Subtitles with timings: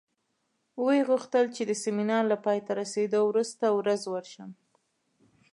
[0.83, 4.49] ویې غوښتل چې د سیمینار له پای ته رسېدو وروسته ورځ ورشم.